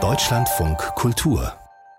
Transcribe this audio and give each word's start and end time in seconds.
Deutschlandfunk 0.00 0.78
Kultur 0.94 1.52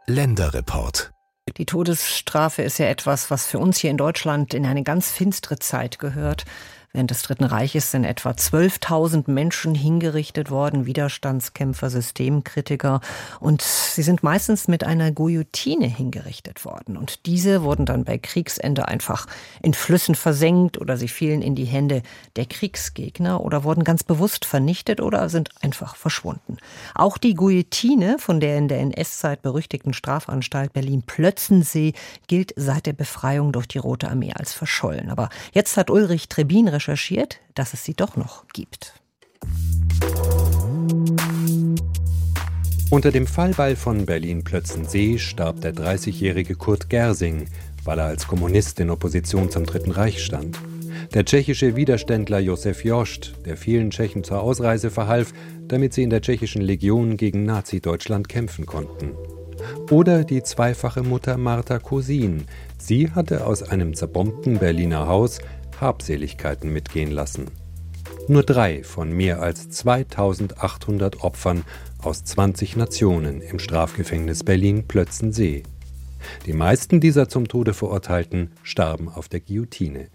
Länderreport 0.06 1.12
die 1.58 1.66
Todesstrafe 1.66 2.62
ist 2.62 2.78
ja 2.78 2.86
etwas, 2.86 3.32
was 3.32 3.46
für 3.46 3.60
uns 3.60 3.80
hier 3.80 3.90
in 3.90 3.98
Deutschland 3.98 4.54
in 4.54 4.66
eine 4.66 4.84
ganz 4.84 5.12
finstere 5.12 5.60
Zeit 5.60 6.00
gehört. 6.00 6.46
Während 6.92 7.12
des 7.12 7.22
Dritten 7.22 7.44
Reiches 7.44 7.92
sind 7.92 8.04
etwa 8.04 8.32
12.000 8.32 9.30
Menschen 9.30 9.76
hingerichtet 9.76 10.50
worden, 10.50 10.88
Widerstandskämpfer, 10.88 11.92
Systemkritiker. 11.92 13.02
Und 13.40 13.62
sie 13.62 14.02
sind 14.02 14.24
meistens 14.24 14.68
mit 14.68 14.84
einer 14.84 15.12
Guillotine 15.12 15.86
hingerichtet 15.86 16.66
worden. 16.66 16.98
Und 16.98 17.28
diese 17.28 17.62
wurden 17.62 17.86
dann 17.86 18.06
bei 18.06 18.18
Kriegsende 18.18 18.88
einfach 18.88 19.28
in 19.62 19.76
Flüssen 19.76 20.16
versenkt 20.16 20.82
oder 20.82 20.98
sie 20.98 21.08
fielen 21.08 21.44
in 21.44 21.54
die 21.54 21.66
Hände 21.66 22.02
der 22.38 22.48
Kriegsgegner 22.48 23.42
oder 23.42 23.64
wurden 23.64 23.84
ganz 23.84 24.04
bewusst 24.04 24.46
vernichtet 24.46 25.00
oder 25.00 25.30
sind 25.30 25.52
einfach 25.62 25.96
verschwunden. 25.96 26.58
Auch 26.96 27.20
die 27.20 27.36
Guillotine, 27.36 28.18
von 28.18 28.40
der 28.40 28.58
in 28.58 28.68
der 28.68 28.80
NS-Zeit 28.80 29.44
berüchtigten 29.44 29.94
Strafanstalt 29.94 30.74
Berlin-Plötzensee, 30.74 31.94
gilt 32.26 32.52
seit 32.56 32.88
der 32.88 32.94
Befreiung 32.94 33.52
durch 33.52 33.68
die 33.68 33.78
Rote 33.78 34.10
Armee 34.10 34.34
als 34.34 34.54
verschollen. 34.54 35.12
Aber 35.12 35.30
jetzt 35.54 35.78
hat 35.78 35.92
Ulrich 35.92 36.30
Trebin 36.30 36.68
recherchiert, 36.80 37.40
dass 37.56 37.74
es 37.74 37.84
sie 37.84 37.94
doch 37.94 38.16
noch 38.16 38.48
gibt. 38.54 38.94
Unter 42.90 43.12
dem 43.12 43.28
Fallbeil 43.28 43.76
von 43.76 44.06
Berlin-Plötzensee 44.06 45.18
starb 45.18 45.60
der 45.62 45.74
30-jährige 45.74 46.56
Kurt 46.56 46.90
Gersing, 46.90 47.48
weil 47.84 48.00
er 48.00 48.06
als 48.06 48.28
Kommunist 48.28 48.80
in 48.80 48.90
Opposition 48.90 49.52
zum 49.52 49.66
Dritten 49.66 49.92
Reich 49.92 50.24
stand. 50.24 50.58
Der 51.14 51.26
tschechische 51.26 51.76
Widerständler 51.76 52.40
Josef 52.40 52.86
Jost, 52.86 53.34
der 53.46 53.58
vielen 53.58 53.92
Tschechen 53.92 54.24
zur 54.24 54.42
Ausreise 54.42 54.90
verhalf, 54.90 55.34
damit 55.68 55.94
sie 55.94 56.04
in 56.04 56.10
der 56.10 56.22
tschechischen 56.22 56.62
Legion 56.62 57.18
gegen 57.18 57.44
Nazi-Deutschland 57.44 58.30
kämpfen 58.30 58.66
konnten. 58.66 59.12
Oder 59.92 60.24
die 60.24 60.44
zweifache 60.44 61.04
Mutter 61.04 61.38
Martha 61.38 61.80
Cosin. 61.80 62.46
Sie 62.78 63.12
hatte 63.12 63.46
aus 63.46 63.64
einem 63.64 63.94
zerbombten 63.94 64.60
Berliner 64.60 65.08
Haus 65.08 65.40
Habseligkeiten 65.82 66.72
mitgehen 66.72 67.12
lassen. 67.12 67.52
Nur 68.28 68.44
drei 68.44 68.84
von 68.84 69.12
mehr 69.12 69.42
als 69.42 69.70
2800 69.70 71.24
Opfern 71.24 71.64
aus 72.02 72.24
20 72.24 72.76
Nationen 72.76 73.42
im 73.42 73.60
Strafgefängnis 73.60 74.44
Berlin-Plötzensee. 74.44 75.64
Die 76.46 76.54
meisten 76.54 77.00
dieser 77.00 77.30
zum 77.30 77.48
Tode 77.48 77.74
Verurteilten 77.74 78.52
starben 78.64 79.10
auf 79.10 79.30
der 79.30 79.40
Guillotine. 79.40 80.10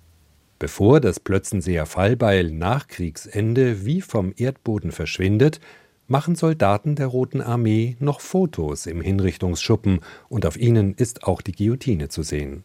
Bevor 0.59 1.01
das 1.01 1.19
Plötzenseer 1.19 1.87
Fallbeil 1.87 2.51
nach 2.51 2.87
Kriegsende 2.87 3.85
wie 3.85 4.01
vom 4.01 4.33
Erdboden 4.37 4.93
verschwindet, 4.93 5.61
machen 6.07 6.37
Soldaten 6.37 6.97
der 6.97 7.09
Roten 7.09 7.41
Armee 7.41 7.97
noch 7.99 8.21
Fotos 8.21 8.87
im 8.87 9.01
Hinrichtungsschuppen 9.01 10.01
und 10.29 10.47
auf 10.47 10.57
ihnen 10.57 10.95
ist 10.95 11.25
auch 11.25 11.43
die 11.43 11.53
Guillotine 11.53 12.09
zu 12.09 12.23
sehen. 12.23 12.65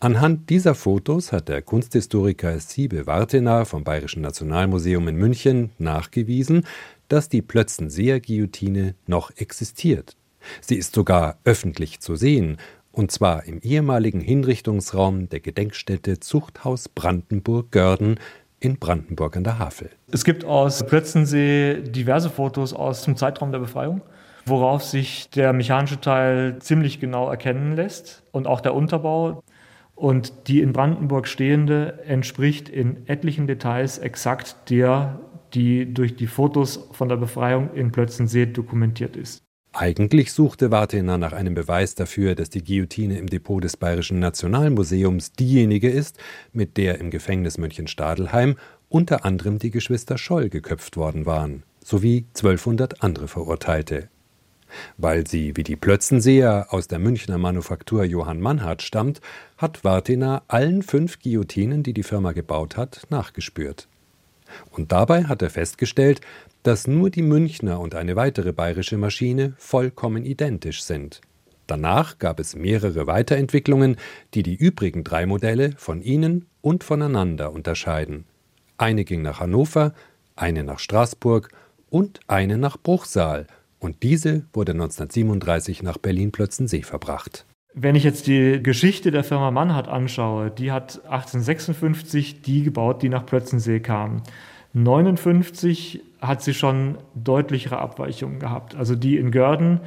Anhand 0.00 0.50
dieser 0.50 0.74
Fotos 0.74 1.32
hat 1.32 1.48
der 1.48 1.62
Kunsthistoriker 1.62 2.58
Siebe 2.60 3.06
Wartener 3.06 3.64
vom 3.64 3.84
Bayerischen 3.84 4.22
Nationalmuseum 4.22 5.08
in 5.08 5.16
München 5.16 5.70
nachgewiesen, 5.78 6.66
dass 7.08 7.28
die 7.28 7.42
Plötzenseer 7.42 8.20
Guillotine 8.20 8.94
noch 9.06 9.30
existiert. 9.36 10.16
Sie 10.60 10.76
ist 10.76 10.94
sogar 10.94 11.38
öffentlich 11.44 12.00
zu 12.00 12.16
sehen, 12.16 12.58
und 12.92 13.10
zwar 13.10 13.44
im 13.44 13.60
ehemaligen 13.60 14.20
Hinrichtungsraum 14.20 15.28
der 15.28 15.40
Gedenkstätte 15.40 16.18
Zuchthaus 16.18 16.88
Brandenburg-Görden 16.88 18.18
in 18.58 18.78
Brandenburg 18.78 19.36
an 19.36 19.44
der 19.44 19.58
Havel. 19.58 19.90
Es 20.10 20.24
gibt 20.24 20.44
aus 20.44 20.84
Plötzensee 20.84 21.82
diverse 21.82 22.30
Fotos 22.30 22.74
aus 22.74 23.02
dem 23.02 23.16
Zeitraum 23.16 23.52
der 23.52 23.60
Befreiung 23.60 24.02
worauf 24.44 24.84
sich 24.84 25.30
der 25.30 25.52
mechanische 25.52 26.00
Teil 26.00 26.58
ziemlich 26.60 27.00
genau 27.00 27.28
erkennen 27.28 27.74
lässt 27.76 28.22
und 28.32 28.46
auch 28.46 28.60
der 28.60 28.74
Unterbau. 28.74 29.42
Und 30.00 30.48
die 30.48 30.62
in 30.62 30.72
Brandenburg 30.72 31.28
stehende 31.28 31.98
entspricht 32.06 32.70
in 32.70 33.06
etlichen 33.06 33.46
Details 33.46 33.98
exakt 33.98 34.70
der, 34.70 35.20
die 35.52 35.92
durch 35.92 36.16
die 36.16 36.26
Fotos 36.26 36.88
von 36.92 37.10
der 37.10 37.18
Befreiung 37.18 37.74
in 37.74 37.92
Plötzensee 37.92 38.46
dokumentiert 38.46 39.14
ist. 39.14 39.42
Eigentlich 39.74 40.32
suchte 40.32 40.70
Wartener 40.70 41.18
nach 41.18 41.34
einem 41.34 41.52
Beweis 41.52 41.96
dafür, 41.96 42.34
dass 42.34 42.48
die 42.48 42.64
Guillotine 42.64 43.18
im 43.18 43.26
Depot 43.26 43.62
des 43.62 43.76
Bayerischen 43.76 44.20
Nationalmuseums 44.20 45.32
diejenige 45.32 45.90
ist, 45.90 46.18
mit 46.54 46.78
der 46.78 46.98
im 46.98 47.10
Gefängnis 47.10 47.58
München-Stadelheim 47.58 48.56
unter 48.88 49.26
anderem 49.26 49.58
die 49.58 49.70
Geschwister 49.70 50.16
Scholl 50.16 50.48
geköpft 50.48 50.96
worden 50.96 51.26
waren, 51.26 51.64
sowie 51.84 52.24
1200 52.34 53.02
andere 53.02 53.28
Verurteilte. 53.28 54.08
Weil 54.96 55.26
sie 55.26 55.56
wie 55.56 55.62
die 55.62 55.76
Plötzenseer 55.76 56.66
aus 56.70 56.88
der 56.88 56.98
Münchner 56.98 57.38
Manufaktur 57.38 58.04
Johann 58.04 58.40
Mannhardt 58.40 58.82
stammt, 58.82 59.20
hat 59.56 59.84
Wartina 59.84 60.42
allen 60.48 60.82
fünf 60.82 61.20
Guillotinen, 61.20 61.82
die 61.82 61.92
die 61.92 62.02
Firma 62.02 62.32
gebaut 62.32 62.76
hat, 62.76 63.06
nachgespürt. 63.10 63.88
Und 64.70 64.92
dabei 64.92 65.24
hat 65.24 65.42
er 65.42 65.50
festgestellt, 65.50 66.20
dass 66.62 66.86
nur 66.86 67.10
die 67.10 67.22
Münchner 67.22 67.80
und 67.80 67.94
eine 67.94 68.16
weitere 68.16 68.52
bayerische 68.52 68.98
Maschine 68.98 69.54
vollkommen 69.58 70.24
identisch 70.24 70.82
sind. 70.82 71.20
Danach 71.66 72.18
gab 72.18 72.40
es 72.40 72.56
mehrere 72.56 73.06
Weiterentwicklungen, 73.06 73.96
die 74.34 74.42
die 74.42 74.56
übrigen 74.56 75.04
drei 75.04 75.24
Modelle 75.24 75.72
von 75.76 76.02
ihnen 76.02 76.46
und 76.60 76.82
voneinander 76.84 77.52
unterscheiden. 77.52 78.24
Eine 78.76 79.04
ging 79.04 79.22
nach 79.22 79.40
Hannover, 79.40 79.94
eine 80.34 80.64
nach 80.64 80.80
Straßburg 80.80 81.50
und 81.88 82.20
eine 82.26 82.58
nach 82.58 82.76
Bruchsal– 82.76 83.46
und 83.80 84.02
diese 84.02 84.44
wurde 84.52 84.72
1937 84.72 85.82
nach 85.82 85.98
Berlin-Plötzensee 85.98 86.82
verbracht. 86.82 87.46
Wenn 87.74 87.94
ich 87.94 88.04
jetzt 88.04 88.26
die 88.26 88.62
Geschichte 88.62 89.10
der 89.10 89.24
Firma 89.24 89.50
Mannhardt 89.50 89.88
anschaue, 89.88 90.50
die 90.50 90.72
hat 90.72 91.04
1856 91.04 92.42
die 92.42 92.64
gebaut, 92.64 93.02
die 93.02 93.08
nach 93.08 93.26
Plötzensee 93.26 93.80
kam. 93.80 94.22
1959 94.74 96.02
hat 96.20 96.42
sie 96.42 96.54
schon 96.54 96.98
deutlichere 97.14 97.78
Abweichungen 97.78 98.38
gehabt. 98.38 98.74
Also 98.74 98.94
die 98.94 99.16
in 99.16 99.30
Görden, 99.30 99.80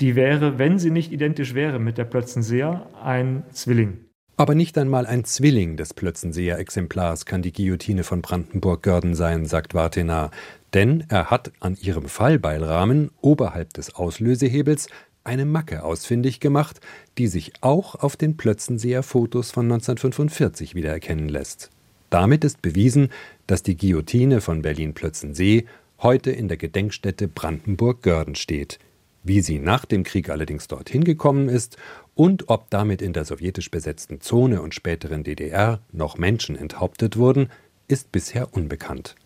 die 0.00 0.16
wäre, 0.16 0.58
wenn 0.58 0.78
sie 0.78 0.90
nicht 0.90 1.12
identisch 1.12 1.54
wäre 1.54 1.78
mit 1.78 1.98
der 1.98 2.04
Plötzenseer, 2.04 2.88
ein 3.02 3.42
Zwilling. 3.52 3.98
Aber 4.40 4.54
nicht 4.54 4.78
einmal 4.78 5.04
ein 5.04 5.24
Zwilling 5.24 5.76
des 5.76 5.92
Plötzenseer 5.92 6.58
Exemplars 6.58 7.26
kann 7.26 7.42
die 7.42 7.52
Guillotine 7.52 8.04
von 8.04 8.22
Brandenburg-Görden 8.22 9.14
sein, 9.14 9.44
sagt 9.44 9.74
Wartenar 9.74 10.30
denn 10.72 11.04
er 11.10 11.30
hat 11.30 11.52
an 11.60 11.76
ihrem 11.78 12.08
Fallbeilrahmen 12.08 13.10
oberhalb 13.20 13.74
des 13.74 13.94
Auslösehebels 13.94 14.88
eine 15.24 15.44
Macke 15.44 15.84
ausfindig 15.84 16.40
gemacht, 16.40 16.80
die 17.18 17.26
sich 17.26 17.52
auch 17.60 17.96
auf 17.96 18.16
den 18.16 18.38
Plötzenseer 18.38 19.02
Fotos 19.02 19.50
von 19.50 19.66
1945 19.66 20.74
wiedererkennen 20.74 21.28
lässt. 21.28 21.68
Damit 22.08 22.42
ist 22.42 22.62
bewiesen, 22.62 23.10
dass 23.46 23.62
die 23.62 23.76
Guillotine 23.76 24.40
von 24.40 24.62
Berlin-Plötzensee 24.62 25.66
heute 25.98 26.30
in 26.30 26.48
der 26.48 26.56
Gedenkstätte 26.56 27.28
Brandenburg-Görden 27.28 28.36
steht. 28.36 28.78
Wie 29.22 29.42
sie 29.42 29.58
nach 29.58 29.84
dem 29.84 30.02
Krieg 30.02 30.30
allerdings 30.30 30.66
dorthin 30.66 31.04
gekommen 31.04 31.50
ist 31.50 31.76
und 32.14 32.48
ob 32.48 32.70
damit 32.70 33.02
in 33.02 33.12
der 33.12 33.26
sowjetisch 33.26 33.70
besetzten 33.70 34.22
Zone 34.22 34.62
und 34.62 34.74
späteren 34.74 35.24
DDR 35.24 35.80
noch 35.92 36.16
Menschen 36.16 36.56
enthauptet 36.56 37.18
wurden, 37.18 37.50
ist 37.86 38.12
bisher 38.12 38.54
unbekannt. 38.54 39.16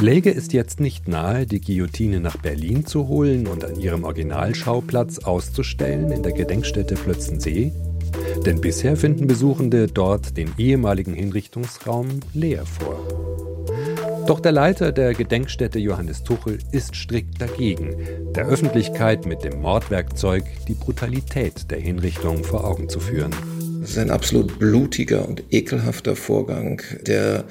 Läge 0.00 0.32
es 0.32 0.52
jetzt 0.52 0.78
nicht 0.78 1.08
nahe, 1.08 1.46
die 1.46 1.60
Guillotine 1.60 2.20
nach 2.20 2.36
Berlin 2.36 2.86
zu 2.86 3.08
holen 3.08 3.48
und 3.48 3.64
an 3.64 3.80
ihrem 3.80 4.04
Originalschauplatz 4.04 5.18
auszustellen 5.20 6.12
in 6.12 6.22
der 6.22 6.32
Gedenkstätte 6.32 6.94
Plötzensee? 6.94 7.72
Denn 8.44 8.60
bisher 8.60 8.96
finden 8.96 9.26
Besuchende 9.26 9.86
dort 9.86 10.36
den 10.36 10.52
ehemaligen 10.58 11.14
Hinrichtungsraum 11.14 12.20
leer 12.34 12.64
vor. 12.64 12.98
Doch 14.26 14.40
der 14.40 14.52
Leiter 14.52 14.90
der 14.90 15.14
Gedenkstätte 15.14 15.78
Johannes 15.78 16.24
Tuchel 16.24 16.58
ist 16.72 16.96
strikt 16.96 17.40
dagegen, 17.40 17.94
der 18.34 18.46
Öffentlichkeit 18.46 19.24
mit 19.24 19.44
dem 19.44 19.60
Mordwerkzeug 19.60 20.44
die 20.66 20.74
Brutalität 20.74 21.70
der 21.70 21.78
Hinrichtung 21.78 22.42
vor 22.42 22.64
Augen 22.64 22.88
zu 22.88 22.98
führen. 22.98 23.32
Das 23.86 23.92
ist 23.92 23.98
ein 23.98 24.10
absolut 24.10 24.58
blutiger 24.58 25.28
und 25.28 25.44
ekelhafter 25.52 26.16
Vorgang, 26.16 26.82
der 27.02 27.44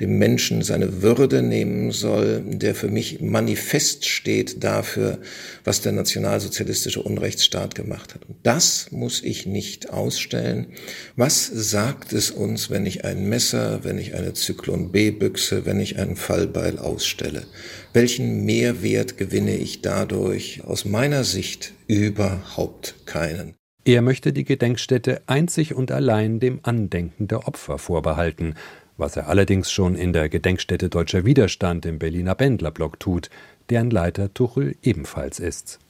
dem 0.00 0.16
Menschen 0.16 0.62
seine 0.62 1.02
Würde 1.02 1.42
nehmen 1.42 1.92
soll, 1.92 2.42
der 2.46 2.74
für 2.74 2.88
mich 2.88 3.20
manifest 3.20 4.06
steht 4.06 4.64
dafür, 4.64 5.18
was 5.64 5.82
der 5.82 5.92
nationalsozialistische 5.92 7.02
Unrechtsstaat 7.02 7.74
gemacht 7.74 8.14
hat. 8.14 8.26
Und 8.26 8.38
das 8.42 8.90
muss 8.90 9.22
ich 9.22 9.44
nicht 9.44 9.90
ausstellen. 9.90 10.68
Was 11.16 11.46
sagt 11.46 12.14
es 12.14 12.30
uns, 12.30 12.70
wenn 12.70 12.86
ich 12.86 13.04
ein 13.04 13.28
Messer, 13.28 13.84
wenn 13.84 13.98
ich 13.98 14.14
eine 14.14 14.32
Zyklon 14.32 14.92
B-Büchse, 14.92 15.66
wenn 15.66 15.78
ich 15.78 15.98
einen 15.98 16.16
Fallbeil 16.16 16.78
ausstelle? 16.78 17.44
Welchen 17.92 18.46
Mehrwert 18.46 19.18
gewinne 19.18 19.56
ich 19.58 19.82
dadurch? 19.82 20.64
Aus 20.64 20.86
meiner 20.86 21.24
Sicht 21.24 21.74
überhaupt 21.86 22.94
keinen. 23.04 23.56
Er 23.84 24.00
möchte 24.00 24.32
die 24.32 24.44
Gedenkstätte 24.44 25.22
einzig 25.26 25.74
und 25.74 25.90
allein 25.90 26.38
dem 26.38 26.60
Andenken 26.62 27.26
der 27.26 27.48
Opfer 27.48 27.78
vorbehalten, 27.78 28.54
was 28.96 29.16
er 29.16 29.28
allerdings 29.28 29.72
schon 29.72 29.96
in 29.96 30.12
der 30.12 30.28
Gedenkstätte 30.28 30.88
Deutscher 30.88 31.24
Widerstand 31.24 31.84
im 31.84 31.98
Berliner 31.98 32.36
Bändlerblock 32.36 33.00
tut, 33.00 33.28
deren 33.70 33.90
Leiter 33.90 34.32
Tuchel 34.32 34.76
ebenfalls 34.84 35.40
ist. 35.40 35.80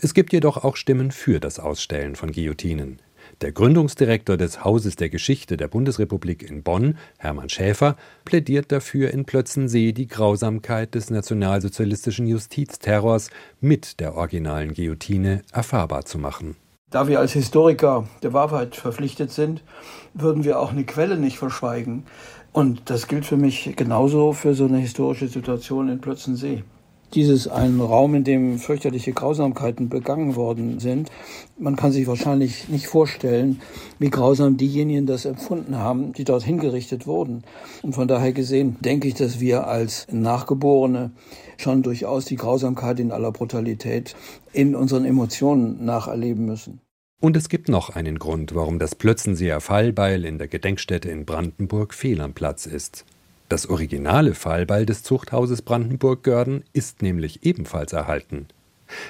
Es 0.00 0.14
gibt 0.14 0.32
jedoch 0.32 0.64
auch 0.64 0.76
Stimmen 0.76 1.10
für 1.10 1.38
das 1.38 1.58
Ausstellen 1.58 2.16
von 2.16 2.32
Guillotinen. 2.32 2.98
Der 3.42 3.52
Gründungsdirektor 3.52 4.38
des 4.38 4.64
Hauses 4.64 4.96
der 4.96 5.10
Geschichte 5.10 5.58
der 5.58 5.68
Bundesrepublik 5.68 6.42
in 6.42 6.62
Bonn, 6.62 6.96
Hermann 7.18 7.50
Schäfer, 7.50 7.96
plädiert 8.24 8.72
dafür, 8.72 9.10
in 9.10 9.26
Plötzensee 9.26 9.92
die 9.92 10.08
Grausamkeit 10.08 10.94
des 10.94 11.10
nationalsozialistischen 11.10 12.26
Justizterrors 12.26 13.28
mit 13.60 14.00
der 14.00 14.14
originalen 14.14 14.72
Guillotine 14.72 15.42
erfahrbar 15.52 16.06
zu 16.06 16.18
machen. 16.18 16.56
Da 16.92 17.08
wir 17.08 17.20
als 17.20 17.32
Historiker 17.32 18.04
der 18.22 18.34
Wahrheit 18.34 18.76
verpflichtet 18.76 19.32
sind, 19.32 19.62
würden 20.12 20.44
wir 20.44 20.60
auch 20.60 20.72
eine 20.72 20.84
Quelle 20.84 21.16
nicht 21.16 21.38
verschweigen. 21.38 22.04
Und 22.52 22.90
das 22.90 23.08
gilt 23.08 23.24
für 23.24 23.38
mich 23.38 23.72
genauso 23.76 24.34
für 24.34 24.54
so 24.54 24.66
eine 24.66 24.76
historische 24.76 25.26
Situation 25.26 25.88
in 25.88 26.02
Plötzensee. 26.02 26.64
Dies 27.14 27.28
ist 27.28 27.48
ein 27.48 27.78
Raum, 27.78 28.14
in 28.14 28.24
dem 28.24 28.58
fürchterliche 28.58 29.12
Grausamkeiten 29.12 29.90
begangen 29.90 30.34
worden 30.34 30.80
sind. 30.80 31.10
Man 31.58 31.76
kann 31.76 31.92
sich 31.92 32.06
wahrscheinlich 32.06 32.70
nicht 32.70 32.86
vorstellen, 32.86 33.60
wie 33.98 34.08
grausam 34.08 34.56
diejenigen 34.56 35.04
das 35.04 35.26
empfunden 35.26 35.76
haben, 35.76 36.14
die 36.14 36.24
dort 36.24 36.42
hingerichtet 36.42 37.06
wurden. 37.06 37.44
Und 37.82 37.94
von 37.94 38.08
daher 38.08 38.32
gesehen 38.32 38.78
denke 38.80 39.08
ich, 39.08 39.14
dass 39.14 39.40
wir 39.40 39.66
als 39.66 40.06
Nachgeborene 40.10 41.10
schon 41.58 41.82
durchaus 41.82 42.24
die 42.24 42.36
Grausamkeit 42.36 42.98
in 42.98 43.12
aller 43.12 43.30
Brutalität 43.30 44.16
in 44.54 44.74
unseren 44.74 45.04
Emotionen 45.04 45.84
nacherleben 45.84 46.46
müssen. 46.46 46.80
Und 47.20 47.36
es 47.36 47.50
gibt 47.50 47.68
noch 47.68 47.90
einen 47.90 48.18
Grund, 48.18 48.54
warum 48.54 48.78
das 48.78 48.94
Plötzenseer 48.94 49.60
Fallbeil 49.60 50.24
in 50.24 50.38
der 50.38 50.48
Gedenkstätte 50.48 51.10
in 51.10 51.26
Brandenburg 51.26 51.92
fehl 51.92 52.22
am 52.22 52.32
Platz 52.32 52.64
ist. 52.64 53.04
Das 53.52 53.68
originale 53.68 54.34
Fallbeil 54.34 54.86
des 54.86 55.02
Zuchthauses 55.02 55.60
Brandenburg-Görden 55.60 56.64
ist 56.72 57.02
nämlich 57.02 57.44
ebenfalls 57.44 57.92
erhalten. 57.92 58.46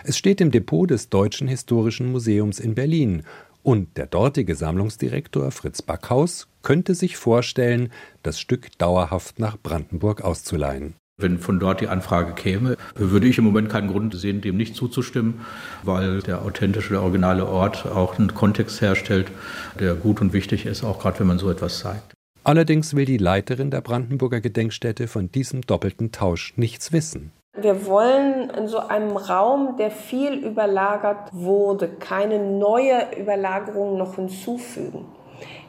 Es 0.03 0.19
steht 0.19 0.41
im 0.41 0.51
Depot 0.51 0.91
des 0.91 1.11
Deutschen 1.11 1.47
Historischen 1.47 2.11
Museums 2.11 2.59
in 2.59 2.75
Berlin 2.75 3.23
und 3.63 3.97
der 3.97 4.07
dortige 4.07 4.57
Sammlungsdirektor 4.57 5.53
Fritz 5.53 5.81
Backhaus 5.81 6.49
könnte 6.63 6.97
sich 6.97 7.17
vorstellen, 7.17 7.93
das 8.25 8.41
Stück 8.41 8.77
dauerhaft 8.79 9.39
nach 9.39 9.57
Brandenburg 9.63 10.23
auszuleihen. 10.23 10.97
Wenn 11.21 11.39
von 11.39 11.61
dort 11.61 11.81
die 11.81 11.87
Anfrage 11.87 12.33
käme, 12.33 12.77
würde 12.97 13.29
ich 13.29 13.39
im 13.39 13.45
Moment 13.45 13.69
keinen 13.69 13.93
Grund 13.93 14.13
sehen, 14.19 14.41
dem 14.41 14.57
nicht 14.57 14.75
zuzustimmen, 14.75 15.43
weil 15.85 16.21
der 16.21 16.43
authentische, 16.43 16.95
der 16.95 17.03
originale 17.03 17.47
Ort 17.47 17.87
auch 17.87 18.19
einen 18.19 18.35
Kontext 18.35 18.81
herstellt, 18.81 19.31
der 19.79 19.95
gut 19.95 20.21
und 20.21 20.33
wichtig 20.33 20.67
ist, 20.67 20.83
auch 20.83 20.99
gerade 20.99 21.21
wenn 21.21 21.29
man 21.29 21.39
so 21.39 21.49
etwas 21.49 21.79
zeigt. 21.79 22.12
Allerdings 22.45 22.97
will 22.97 23.05
die 23.05 23.19
Leiterin 23.19 23.71
der 23.71 23.83
Brandenburger 23.83 24.41
Gedenkstätte 24.41 25.07
von 25.07 25.31
diesem 25.31 25.63
doppelten 25.63 26.11
Tausch 26.11 26.55
nichts 26.57 26.93
wissen. 26.93 27.33
Wir 27.55 27.87
wollen 27.87 28.51
in 28.51 28.67
so 28.67 28.79
einem 28.79 29.17
Raum, 29.17 29.77
der 29.79 29.91
viel 29.91 30.33
überlagert 30.33 31.29
wurde, 31.33 31.89
keine 31.89 32.41
neue 32.41 33.09
Überlagerung 33.17 33.97
noch 33.97 34.17
hinzufügen. 34.17 35.05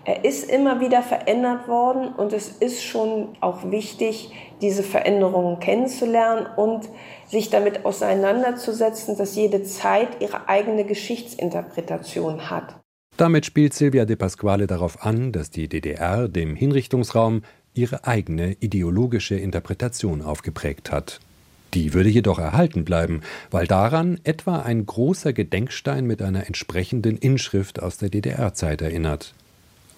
Er 0.06 0.26
ist 0.26 0.50
immer 0.50 0.80
wieder 0.82 1.02
verändert 1.02 1.68
worden 1.68 2.08
und 2.16 2.34
es 2.34 2.50
ist 2.50 2.84
schon 2.84 3.30
auch 3.40 3.70
wichtig, 3.70 4.32
diese 4.62 4.84
Veränderungen 4.84 5.60
kennenzulernen 5.60 6.48
und 6.58 6.90
sich 7.28 7.50
damit 7.50 7.86
auseinanderzusetzen, 7.86 9.18
dass 9.18 9.36
jede 9.36 9.64
Zeit 9.64 10.22
ihre 10.22 10.50
eigene 10.50 10.84
Geschichtsinterpretation 10.86 12.50
hat. 12.50 12.83
Damit 13.18 13.46
spielt 13.46 13.74
Silvia 13.74 14.06
de 14.06 14.16
Pasquale 14.16 14.66
darauf 14.66 15.04
an, 15.06 15.32
dass 15.32 15.52
die 15.52 15.68
DDR 15.68 16.28
dem 16.28 16.56
Hinrichtungsraum 16.56 17.44
ihre 17.76 18.06
eigene 18.06 18.58
ideologische 18.60 19.36
Interpretation 19.36 20.22
aufgeprägt 20.22 20.92
hat. 20.92 21.20
Die 21.74 21.94
würde 21.94 22.10
jedoch 22.10 22.38
erhalten 22.38 22.86
bleiben, 22.86 23.22
weil 23.50 23.66
daran 23.66 24.20
etwa 24.24 24.60
ein 24.60 24.86
großer 24.86 25.34
Gedenkstein 25.34 26.06
mit 26.06 26.22
einer 26.22 26.46
entsprechenden 26.48 27.18
Inschrift 27.18 27.82
aus 27.82 27.98
der 27.98 28.10
DDR-Zeit 28.10 28.82
erinnert. 28.82 29.34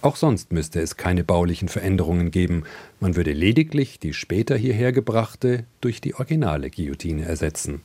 Auch 0.02 0.16
sonst 0.16 0.52
müsste 0.52 0.80
es 0.80 0.96
keine 0.96 1.24
baulichen 1.24 1.68
Veränderungen 1.68 2.30
geben, 2.30 2.64
man 3.00 3.16
würde 3.16 3.32
lediglich 3.32 3.98
die 3.98 4.12
später 4.12 4.56
hierher 4.56 4.92
gebrachte 4.92 5.64
durch 5.80 6.00
die 6.00 6.14
originale 6.14 6.70
Guillotine 6.70 7.24
ersetzen. 7.24 7.80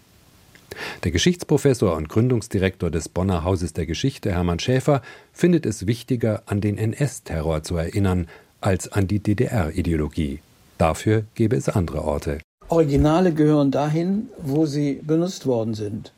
Der 1.04 1.12
Geschichtsprofessor 1.12 1.96
und 1.96 2.10
Gründungsdirektor 2.10 2.90
des 2.90 3.10
Bonner 3.10 3.44
Hauses 3.44 3.74
der 3.74 3.86
Geschichte 3.86 4.32
Hermann 4.32 4.60
Schäfer 4.60 5.02
findet 5.34 5.66
es 5.66 5.88
wichtiger, 5.88 6.44
an 6.46 6.62
den 6.62 6.78
NS-Terror 6.78 7.64
zu 7.64 7.78
erinnern, 7.78 8.28
als 8.62 8.92
an 8.92 9.08
die 9.08 9.20
DDR-Ideologie. 9.20 10.40
Dafür 10.78 11.24
gäbe 11.36 11.56
es 11.56 11.70
andere 11.70 12.04
Orte. 12.04 12.40
Originale 12.70 13.34
gehören 13.34 13.72
dahin, 13.72 14.30
wo 14.42 14.66
sie 14.66 15.02
benutzt 15.04 15.46
worden 15.46 15.74
sind. 15.74 16.14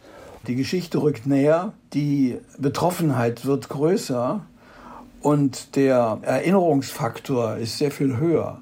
Die 0.48 0.56
Geschichte 0.56 1.02
rückt 1.02 1.26
näher, 1.26 1.74
die 1.94 2.38
Betroffenheit 2.58 3.46
wird 3.46 3.70
größer 3.70 4.46
und 5.22 5.78
der 5.78 6.20
Erinnerungsfaktor 6.22 7.58
ist 7.58 7.78
sehr 7.78 7.92
viel 7.92 8.18
höher. 8.18 8.62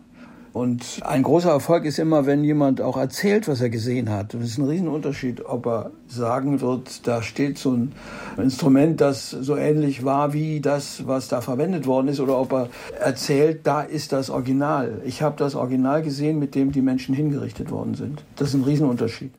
Und 0.54 1.00
ein 1.04 1.24
großer 1.24 1.50
Erfolg 1.50 1.86
ist 1.86 1.98
immer, 1.98 2.26
wenn 2.26 2.44
jemand 2.44 2.82
auch 2.82 2.98
erzählt, 2.98 3.48
was 3.48 3.62
er 3.62 3.70
gesehen 3.70 4.10
hat. 4.10 4.36
Und 4.36 4.42
es 4.42 4.52
ist 4.52 4.58
ein 4.58 4.68
Riesenunterschied, 4.68 5.46
ob 5.46 5.66
er 5.66 5.92
sagen 6.08 6.60
wird, 6.60 7.08
da 7.08 7.22
steht 7.22 7.58
so 7.58 7.72
ein 7.72 7.94
Instrument, 8.38 9.00
das 9.00 9.30
so 9.30 9.56
ähnlich 9.56 10.04
war 10.04 10.34
wie 10.34 10.60
das, 10.60 11.08
was 11.08 11.30
da 11.30 11.40
verwendet 11.40 11.88
worden 11.88 12.10
ist, 12.10 12.20
oder 12.20 12.38
ob 12.38 12.52
er 12.52 12.70
erzählt, 13.00 13.62
da 13.64 13.82
ist 13.82 14.12
das 14.12 14.30
Original. 14.30 15.02
Ich 15.06 15.22
habe 15.22 15.36
das 15.38 15.56
Original 15.56 16.02
gesehen, 16.02 16.38
mit 16.38 16.54
dem 16.54 16.74
die 16.74 16.82
Menschen 16.82 17.16
hingerichtet 17.16 17.72
worden 17.72 17.96
sind. 17.96 18.26
Das 18.36 18.50
ist 18.50 18.56
ein 18.56 18.64
Riesenunterschied. 18.64 19.32